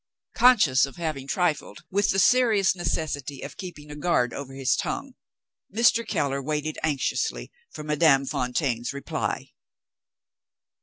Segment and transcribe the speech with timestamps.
[0.33, 5.13] Conscious of having trifled with the serious necessity of keeping a guard over his tongue,
[5.71, 6.07] Mr.
[6.07, 9.51] Keller waited anxiously for Madame Fontaine's reply.